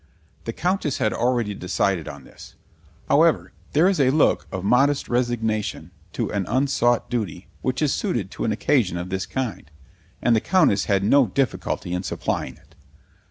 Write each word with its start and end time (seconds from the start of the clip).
The 0.45 0.51
Countess 0.53 0.97
had 0.97 1.13
already 1.13 1.53
decided 1.53 2.07
on 2.07 2.23
this. 2.23 2.55
However 3.07 3.51
there 3.73 3.87
is 3.87 3.99
a 3.99 4.09
look 4.09 4.47
of 4.51 4.63
modest 4.63 5.07
resignation 5.07 5.91
to 6.13 6.31
an 6.33 6.47
unsought 6.47 7.07
duty 7.07 7.49
which 7.61 7.83
is 7.83 7.93
suited 7.93 8.31
to 8.31 8.43
an 8.43 8.51
occasion 8.51 8.97
of 8.97 9.09
this 9.11 9.27
kind, 9.27 9.69
and 10.19 10.35
the 10.35 10.41
Countess 10.41 10.85
had 10.85 11.03
no 11.03 11.27
difficulty 11.27 11.93
in 11.93 12.01
supplying 12.01 12.57
it. 12.57 12.73